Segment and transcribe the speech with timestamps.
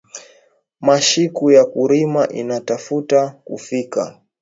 [0.81, 4.17] Mashiku ya kurima ina tafuta kufika